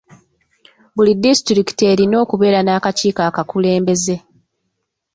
Buli 0.95 1.13
disitulikiti 1.23 1.83
erina 1.91 2.15
okubeera 2.23 2.59
n'akakiiko 2.63 3.21
akakulembeze. 3.29 4.15